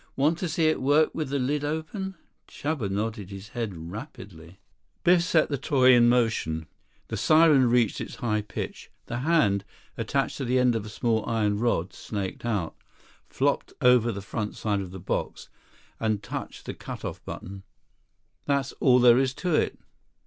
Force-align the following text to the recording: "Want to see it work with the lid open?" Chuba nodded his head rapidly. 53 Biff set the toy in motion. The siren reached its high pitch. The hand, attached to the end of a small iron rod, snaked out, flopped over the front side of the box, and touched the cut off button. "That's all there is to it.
"Want 0.15 0.39
to 0.39 0.49
see 0.49 0.65
it 0.65 0.81
work 0.81 1.13
with 1.13 1.29
the 1.29 1.37
lid 1.37 1.63
open?" 1.63 2.15
Chuba 2.47 2.89
nodded 2.89 3.29
his 3.29 3.49
head 3.49 3.91
rapidly. 3.91 4.57
53 5.03 5.03
Biff 5.03 5.21
set 5.21 5.49
the 5.49 5.59
toy 5.59 5.93
in 5.93 6.09
motion. 6.09 6.65
The 7.09 7.17
siren 7.17 7.69
reached 7.69 8.01
its 8.01 8.15
high 8.15 8.41
pitch. 8.41 8.89
The 9.05 9.19
hand, 9.19 9.63
attached 9.95 10.37
to 10.37 10.45
the 10.45 10.57
end 10.57 10.75
of 10.75 10.87
a 10.87 10.89
small 10.89 11.23
iron 11.27 11.59
rod, 11.59 11.93
snaked 11.93 12.45
out, 12.45 12.75
flopped 13.29 13.73
over 13.79 14.11
the 14.11 14.23
front 14.23 14.55
side 14.55 14.81
of 14.81 14.89
the 14.89 14.99
box, 14.99 15.49
and 15.99 16.23
touched 16.23 16.65
the 16.65 16.73
cut 16.73 17.05
off 17.05 17.23
button. 17.23 17.61
"That's 18.47 18.71
all 18.79 18.97
there 18.97 19.19
is 19.19 19.35
to 19.35 19.53
it. 19.53 19.77